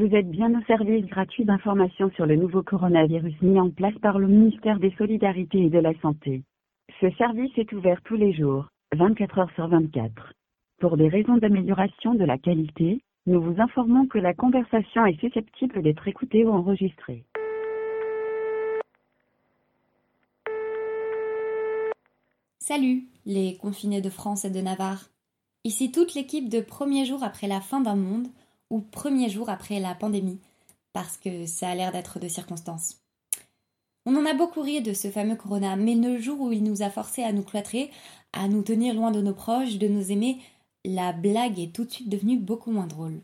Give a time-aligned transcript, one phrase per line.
[0.00, 4.18] Vous êtes bien au service gratuit d'information sur le nouveau coronavirus mis en place par
[4.18, 6.42] le ministère des Solidarités et de la Santé.
[7.02, 10.32] Ce service est ouvert tous les jours, 24 heures sur 24.
[10.80, 15.82] Pour des raisons d'amélioration de la qualité, nous vous informons que la conversation est susceptible
[15.82, 17.26] d'être écoutée ou enregistrée.
[22.58, 25.10] Salut, les confinés de France et de Navarre.
[25.64, 28.28] Ici toute l'équipe de premier jour après la fin d'un monde
[28.70, 30.38] ou premier jour après la pandémie,
[30.92, 32.96] parce que ça a l'air d'être de circonstances.
[34.06, 36.82] On en a beaucoup ri de ce fameux corona, mais le jour où il nous
[36.82, 37.90] a forcés à nous cloîtrer,
[38.32, 40.38] à nous tenir loin de nos proches, de nos aimés,
[40.84, 43.20] la blague est tout de suite devenue beaucoup moins drôle.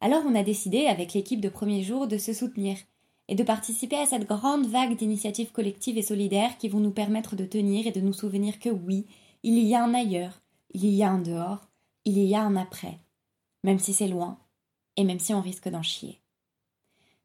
[0.00, 2.76] Alors on a décidé, avec l'équipe de premier jour, de se soutenir
[3.26, 7.34] et de participer à cette grande vague d'initiatives collectives et solidaires qui vont nous permettre
[7.34, 9.06] de tenir et de nous souvenir que oui,
[9.42, 10.40] il y a un ailleurs,
[10.72, 11.68] il y a un dehors,
[12.04, 12.98] il y a un après,
[13.64, 14.38] même si c'est loin,
[14.98, 16.20] et même si on risque d'en chier.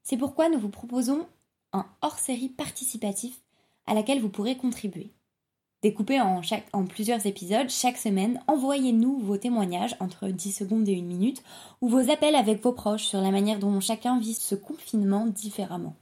[0.03, 1.25] C'est pourquoi nous vous proposons
[1.73, 3.41] un hors-série participatif
[3.87, 5.11] à laquelle vous pourrez contribuer.
[5.81, 6.41] Découpé en,
[6.85, 11.43] plusieurs épisodes chaque semaine, envoyez-nous vos témoignages entre 10 secondes et une minute
[11.81, 15.95] ou vos appels avec vos proches sur la manière dont chacun vit ce confinement différemment.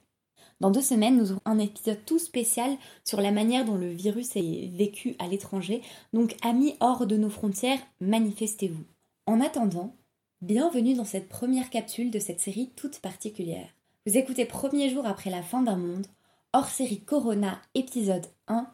[0.59, 4.35] Dans deux semaines, nous aurons un épisode tout spécial sur la manière dont le virus
[4.35, 5.81] est vécu à l'étranger.
[6.13, 8.83] Donc, amis hors de nos frontières, manifestez-vous.
[9.25, 9.95] En attendant,
[10.41, 13.69] bienvenue dans cette première capsule de cette série toute particulière.
[14.07, 16.07] Vous écoutez premier jour après la fin d'un monde,
[16.53, 18.65] hors série Corona, épisode 1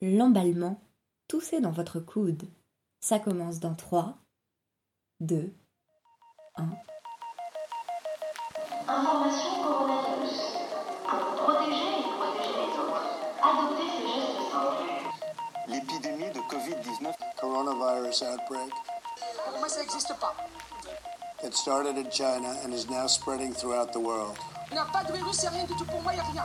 [0.00, 0.80] l'emballement,
[1.28, 2.44] toussez dans votre coude.
[3.00, 4.16] Ça commence dans 3,
[5.20, 5.52] 2,
[6.56, 6.62] 1.
[8.88, 10.56] Information coronavirus.
[11.06, 13.04] Pour vous protéger et protéger les autres,
[13.42, 14.88] adoptez ces gestes simples.
[15.68, 18.72] L'épidémie de Covid-19 coronavirus outbreak.
[19.58, 20.34] Moi, ça n'existe pas.
[21.42, 24.36] It started in China and is now spreading throughout the world.
[24.70, 26.44] Il n'y a pas de virus, c'est rien du tout pour moi, il n'y a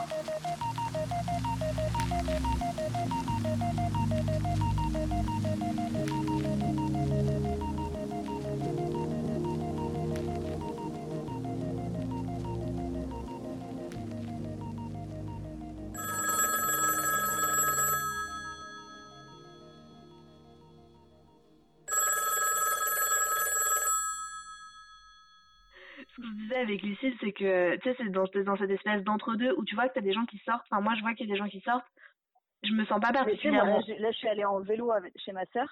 [26.16, 29.02] Ce que je disais avec Lucille, c'est que, tu sais, c'est dans, dans cette espèce
[29.04, 30.66] d'entre-deux où tu vois que t'as des gens qui sortent.
[30.70, 31.86] Enfin, moi, je vois qu'il y a des gens qui sortent.
[32.62, 33.78] Je me sens pas Mais tu sais, moi, particulièrement.
[34.00, 35.68] là, je, suis allée en vélo avec- chez ma sœur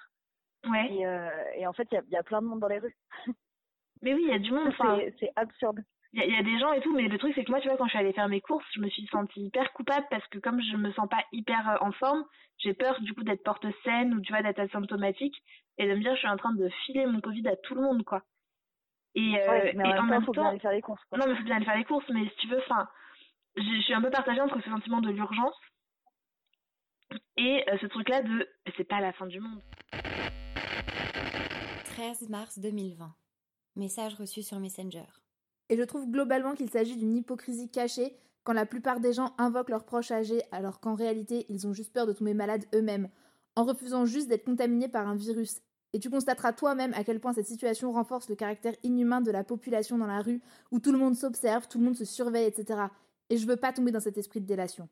[0.69, 0.93] Ouais.
[0.93, 2.67] et, euh, et en fait, il y a, il y a plein de monde dans
[2.67, 2.95] les rues.
[4.01, 4.71] Mais oui, il y a du monde.
[5.19, 5.79] C'est absurde.
[6.13, 6.93] il y, a- il y a des gens et tout.
[6.95, 8.65] Mais le truc, c'est que moi, tu vois, quand je suis allée faire mes courses,
[8.75, 11.77] je me suis sentie hyper coupable parce que comme je me sens pas hyper euh,
[11.81, 12.23] en forme,
[12.59, 15.35] j'ai peur du coup d'être porte saine ou tu vois d'être asymptomatique
[15.77, 17.81] et de me dire je suis en train de filer mon Covid à tout le
[17.81, 18.21] monde, quoi.
[19.15, 21.01] Et, euh, Ouais, mais et en même temps, faut bien aller faire les courses.
[21.09, 21.17] Quoi.
[21.17, 22.87] Non, mais faut bien aller faire les courses, mais si tu veux, enfin,
[23.55, 25.55] je je suis un peu partagée entre ce sentiment de l'urgence
[27.37, 29.61] et euh, ce truc-là de c'est pas la fin du monde.
[31.85, 33.13] 13 mars 2020.
[33.75, 35.05] Message reçu sur Messenger.
[35.69, 39.69] Et je trouve globalement qu'il s'agit d'une hypocrisie cachée quand la plupart des gens invoquent
[39.69, 43.09] leurs proches âgés alors qu'en réalité ils ont juste peur de tomber malades eux-mêmes,
[43.55, 45.61] en refusant juste d'être contaminés par un virus.
[45.95, 49.45] Et tu constateras toi-même à quel point cette situation renforce le caractère inhumain de la
[49.45, 52.87] population dans la rue, où tout le monde s'observe, tout le monde se surveille, etc.
[53.29, 54.89] Et je veux pas tomber dans cet esprit de délation.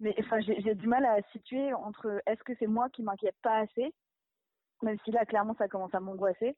[0.00, 3.58] Mais enfin, j'ai du mal à situer entre est-ce que c'est moi qui m'inquiète pas
[3.58, 3.92] assez,
[4.80, 6.56] même si là, clairement, ça commence à m'angoisser,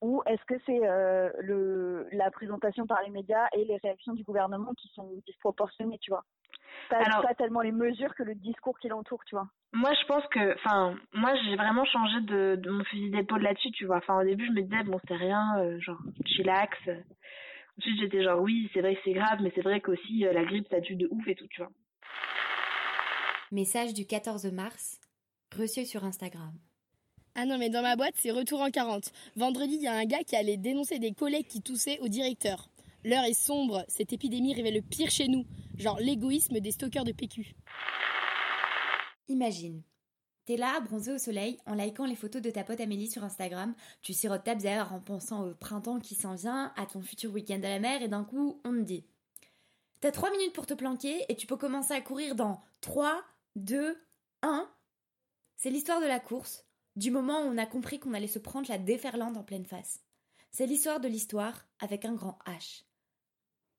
[0.00, 4.74] ou est-ce que c'est euh, la présentation par les médias et les réactions du gouvernement
[4.74, 6.24] qui sont disproportionnées, tu vois.
[6.90, 9.48] Pas, Alors- pas tellement les mesures que le discours qui l'entoure, tu vois.
[9.72, 13.70] Moi, je pense que, enfin, moi, j'ai vraiment changé de, de mon fusil d'épaule là-dessus,
[13.72, 13.98] tu vois.
[13.98, 16.76] Enfin, au début, je me disais, bon, c'est rien, euh, genre, chillax.
[17.78, 20.44] Ensuite, j'étais genre, oui, c'est vrai que c'est grave, mais c'est vrai qu'aussi, euh, la
[20.44, 21.70] grippe, ça tue de ouf et tout, tu vois.
[23.52, 25.00] Message du 14 mars,
[25.56, 26.52] reçu sur Instagram.
[27.34, 29.12] Ah non, mais dans ma boîte, c'est retour en 40.
[29.36, 32.68] Vendredi, il y a un gars qui allait dénoncer des collègues qui toussaient au directeur.
[33.04, 35.44] L'heure est sombre, cette épidémie révèle le pire chez nous,
[35.76, 37.54] genre l'égoïsme des stockeurs de PQ.
[39.28, 39.82] Imagine.
[40.46, 43.74] T'es là, bronzé au soleil, en likant les photos de ta pote Amélie sur Instagram,
[44.02, 47.60] tu sirotes ta bière en pensant au printemps qui s'en vient, à ton futur week-end
[47.62, 49.04] à la mer, et d'un coup, on te dit
[50.00, 53.22] T'as 3 minutes pour te planquer et tu peux commencer à courir dans 3,
[53.56, 53.96] 2,
[54.42, 54.70] 1.
[55.56, 56.64] C'est l'histoire de la course,
[56.96, 60.00] du moment où on a compris qu'on allait se prendre la déferlante en pleine face.
[60.50, 62.87] C'est l'histoire de l'histoire avec un grand H.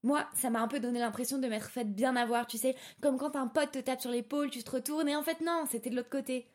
[0.03, 3.17] Moi, ça m'a un peu donné l'impression de m'être faite bien avoir, tu sais, comme
[3.17, 5.89] quand un pote te tape sur l'épaule, tu te retournes, et en fait non, c'était
[5.89, 6.47] de l'autre côté.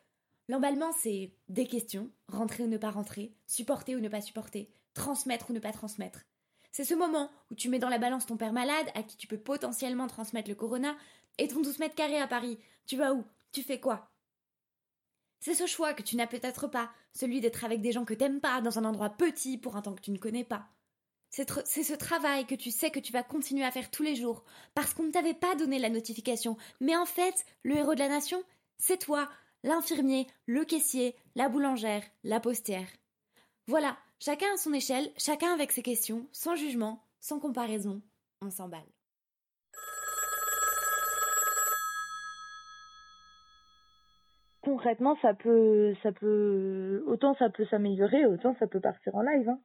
[0.49, 5.51] L'emballement, c'est des questions, rentrer ou ne pas rentrer, supporter ou ne pas supporter, transmettre
[5.51, 6.25] ou ne pas transmettre.
[6.73, 9.27] C'est ce moment où tu mets dans la balance ton père malade, à qui tu
[9.27, 10.97] peux potentiellement transmettre le corona,
[11.39, 12.59] et ton 12 mètres carrés à Paris.
[12.87, 13.25] Tu vas où?
[13.53, 14.11] Tu fais quoi?
[15.41, 18.41] C'est ce choix que tu n'as peut-être pas, celui d'être avec des gens que t'aimes
[18.41, 20.69] pas, dans un endroit petit pour un temps que tu ne connais pas.
[21.37, 24.45] C'est ce travail que tu sais que tu vas continuer à faire tous les jours,
[24.77, 26.57] parce qu'on ne t'avait pas donné la notification.
[26.81, 28.41] Mais en fait, le héros de la nation,
[28.79, 29.29] c'est toi,
[29.65, 32.87] l'infirmier, le caissier, la boulangère, la postière.
[33.67, 38.01] Voilà, chacun à son échelle, chacun avec ses questions, sans jugement, sans comparaison,
[38.41, 38.87] on s'emballe.
[44.63, 49.49] Concrètement, ça peut, ça peut, autant ça peut s'améliorer, autant ça peut partir en live.
[49.49, 49.59] Hein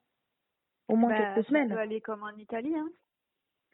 [0.89, 1.69] au moins bah, quelques semaines.
[1.69, 2.89] Ça peut aller comme en Italie, hein.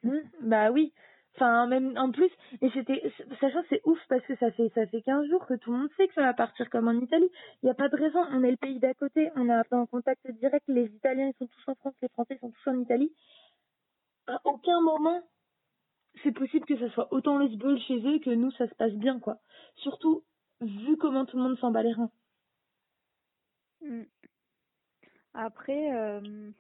[0.04, 0.94] Mmh, bah oui.
[1.36, 2.30] Enfin, même en plus,
[2.62, 5.72] et c'était, sachant c'est ouf parce que ça fait ça fait 15 jours que tout
[5.72, 7.30] le monde sait que ça va partir comme en Italie.
[7.62, 8.20] Il n'y a pas de raison.
[8.32, 9.30] On est le pays d'à côté.
[9.36, 10.64] On a en contact direct.
[10.68, 13.12] Les Italiens ils sont tous en France, les Français sont tous en Italie.
[14.28, 15.22] À aucun moment,
[16.24, 18.94] c'est possible que ça soit autant le sbul chez eux que nous ça se passe
[18.94, 19.38] bien quoi.
[19.76, 20.24] Surtout
[20.62, 22.12] vu comment tout le monde s'en bat les reins.
[23.82, 24.04] Mmh.
[25.34, 25.94] Après.
[25.94, 26.52] Euh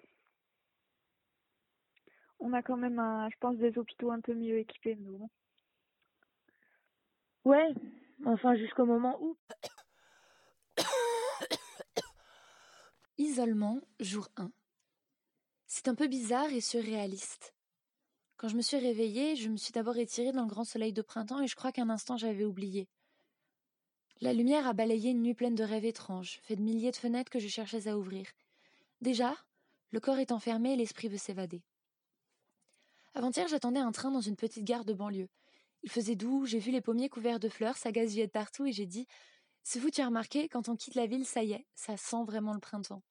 [2.39, 3.01] on a quand même,
[3.31, 5.29] je pense, des hôpitaux un peu mieux équipés, nous.
[7.43, 7.73] Ouais,
[8.25, 9.37] enfin jusqu'au moment où.
[13.17, 14.51] Isolement, jour 1.
[15.67, 17.53] C'est un peu bizarre et surréaliste.
[18.37, 21.01] Quand je me suis réveillée, je me suis d'abord étirée dans le grand soleil de
[21.01, 22.89] printemps et je crois qu'un instant j'avais oublié.
[24.21, 27.29] La lumière a balayé une nuit pleine de rêves étranges, fait de milliers de fenêtres
[27.29, 28.25] que je cherchais à ouvrir.
[29.01, 29.35] Déjà,
[29.91, 31.63] le corps est enfermé et l'esprit veut s'évader.
[33.17, 35.29] Avant-hier, j'attendais un train dans une petite gare de banlieue.
[35.83, 38.73] Il faisait doux, j'ai vu les pommiers couverts de fleurs, ça gazouillait de partout et
[38.73, 39.07] j'ai dit
[39.63, 42.25] C'est vous, tu as remarqué, quand on quitte la ville, ça y est, ça sent
[42.25, 43.03] vraiment le printemps.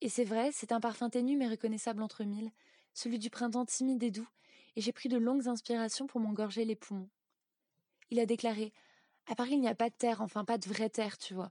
[0.00, 2.52] Et c'est vrai, c'est un parfum ténu mais reconnaissable entre mille,
[2.92, 4.28] celui du printemps timide et doux,
[4.76, 7.10] et j'ai pris de longues inspirations pour m'engorger les poumons.
[8.10, 8.72] Il a déclaré
[9.26, 11.50] À Paris, il n'y a pas de terre, enfin pas de vraie terre, tu vois.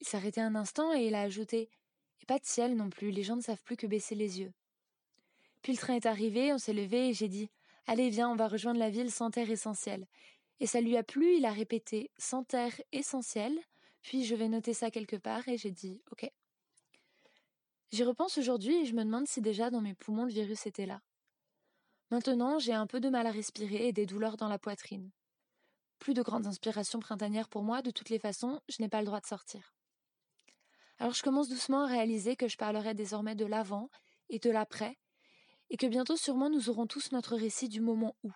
[0.00, 1.70] Il s'arrêtait un instant et il a ajouté
[2.20, 4.52] Et pas de ciel non plus, les gens ne savent plus que baisser les yeux.
[5.64, 7.48] Puis le train est arrivé, on s'est levé et j'ai dit
[7.86, 10.06] Allez, viens, on va rejoindre la ville sans terre essentielle.
[10.60, 13.58] Et ça lui a plu, il a répété sans terre essentielle,
[14.02, 16.30] puis je vais noter ça quelque part et j'ai dit Ok.
[17.92, 20.84] J'y repense aujourd'hui et je me demande si déjà dans mes poumons le virus était
[20.84, 21.00] là.
[22.10, 25.12] Maintenant, j'ai un peu de mal à respirer et des douleurs dans la poitrine.
[25.98, 29.06] Plus de grandes inspirations printanières pour moi, de toutes les façons, je n'ai pas le
[29.06, 29.74] droit de sortir.
[30.98, 33.88] Alors je commence doucement à réaliser que je parlerai désormais de l'avant
[34.28, 34.98] et de l'après,
[35.70, 38.30] et que bientôt sûrement nous aurons tous notre récit du moment où.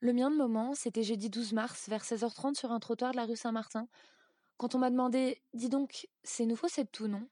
[0.00, 3.26] Le mien de moment, c'était jeudi 12 mars, vers 16h30 sur un trottoir de la
[3.26, 3.88] rue Saint-Martin,
[4.58, 7.28] quand on m'a demandé Dis donc, c'est nouveau cette tout, non?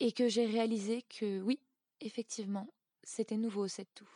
[0.00, 1.60] Et que j'ai réalisé que oui,
[2.00, 2.68] effectivement,
[3.02, 4.08] c'était nouveau cette tout.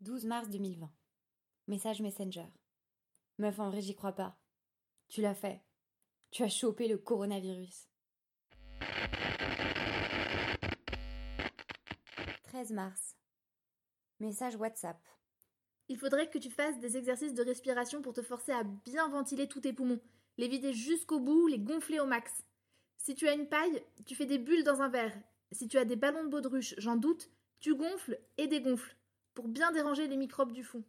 [0.00, 0.90] 12 mars 2020.
[1.66, 2.46] Message Messenger.
[3.38, 4.36] Meuf, en vrai, j'y crois pas.
[5.08, 5.60] Tu l'as fait.
[6.30, 7.88] Tu as chopé le coronavirus.
[12.50, 13.16] 13 mars.
[14.18, 14.98] Message WhatsApp.
[15.88, 19.46] Il faudrait que tu fasses des exercices de respiration pour te forcer à bien ventiler
[19.46, 20.00] tous tes poumons,
[20.36, 22.44] les vider jusqu'au bout, les gonfler au max.
[22.96, 25.16] Si tu as une paille, tu fais des bulles dans un verre.
[25.52, 27.30] Si tu as des ballons de baudruche, j'en doute,
[27.60, 28.96] tu gonfles et dégonfles
[29.34, 30.82] pour bien déranger les microbes du fond.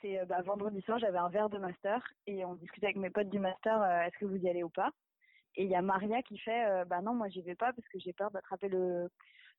[0.00, 3.10] C'est euh, bah, vendredi soir, j'avais un verre de master et on discutait avec mes
[3.10, 4.90] potes du master, euh, est-ce que vous y allez ou pas?
[5.56, 7.88] Et il y a Maria qui fait, euh, bah non, moi j'y vais pas parce
[7.88, 9.10] que j'ai peur d'attraper le,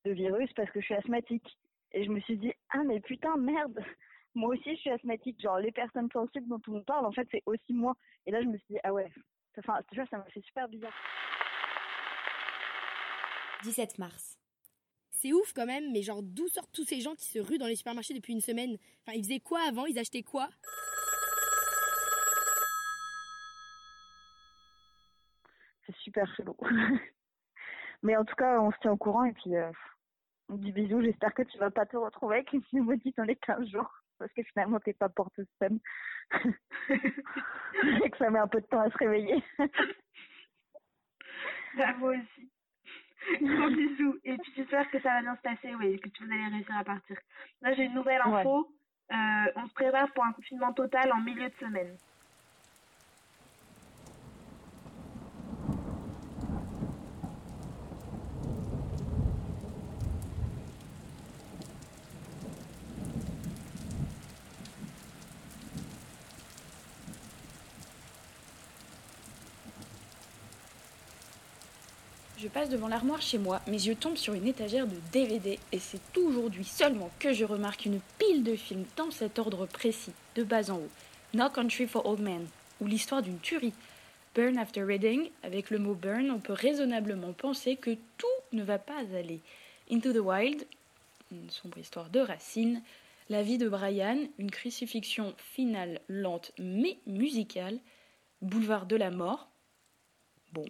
[0.05, 1.57] virus parce que je suis asthmatique.
[1.91, 3.79] Et je me suis dit, ah mais putain, merde,
[4.36, 5.41] moi aussi je suis asthmatique.
[5.41, 7.95] Genre les personnes sensibles dont monde parle, en fait c'est aussi moi.
[8.25, 9.12] Et là je me suis dit, ah ouais,
[9.60, 10.93] enfin, tu vois, ça m'a fait super bizarre.
[13.63, 14.38] 17 mars.
[15.12, 17.67] C'est ouf quand même, mais genre d'où sortent tous ces gens qui se ruent dans
[17.67, 18.77] les supermarchés depuis une semaine?
[19.05, 19.86] Enfin, ils faisaient quoi avant?
[19.86, 20.50] Ils achetaient quoi?
[25.91, 26.55] C'est super chelou.
[28.03, 29.71] Mais en tout cas, on se tient au courant et puis euh,
[30.50, 31.01] on dit bisous.
[31.01, 34.31] J'espère que tu vas pas te retrouver avec une pneumonie dans les 15 jours parce
[34.33, 35.79] que finalement t'es pas porteuse saine
[36.89, 39.43] et que ça met un peu de temps à se réveiller.
[41.98, 42.51] moi aussi.
[43.41, 44.19] Gros bisous.
[44.24, 46.77] Et puis j'espère que ça va bien se passer, oui, que tu vas allez réussir
[46.77, 47.17] à partir.
[47.62, 48.74] Là, j'ai une nouvelle info.
[49.12, 51.98] Euh, on se prépare pour un confinement total en milieu de semaine.
[72.41, 75.77] Je passe devant l'armoire chez moi, mes yeux tombent sur une étagère de DVD et
[75.77, 80.43] c'est aujourd'hui seulement que je remarque une pile de films dans cet ordre précis, de
[80.43, 80.89] bas en haut.
[81.36, 82.48] No Country for Old Men,
[82.79, 83.75] ou l'histoire d'une tuerie.
[84.33, 88.79] Burn After Reading, avec le mot burn, on peut raisonnablement penser que tout ne va
[88.79, 89.39] pas aller.
[89.91, 90.65] Into the Wild,
[91.31, 92.81] une sombre histoire de Racine.
[93.29, 97.77] La vie de Brian, une crucifixion finale lente mais musicale.
[98.41, 99.48] Boulevard de la mort.
[100.53, 100.65] Bon,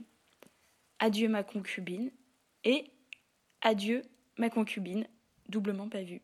[1.03, 2.12] Adieu ma concubine
[2.63, 2.91] et
[3.62, 4.03] Adieu
[4.38, 5.08] ma concubine,
[5.50, 6.22] doublement pas vue.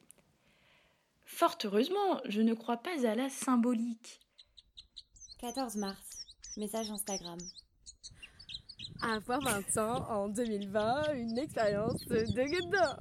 [1.26, 4.20] Fort heureusement, je ne crois pas à la symbolique.
[5.40, 7.40] 14 mars, message Instagram.
[9.02, 13.00] Avoir 20 ans en 2020, une expérience de gudin.